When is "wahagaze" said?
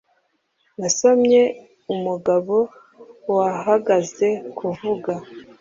3.33-4.27